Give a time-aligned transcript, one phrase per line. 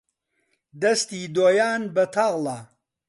[0.81, 2.57] دەستی دۆیان بەتاڵە